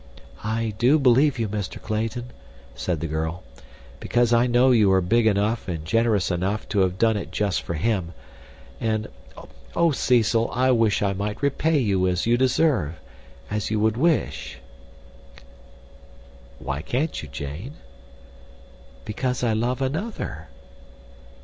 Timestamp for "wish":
10.71-11.03, 13.95-14.57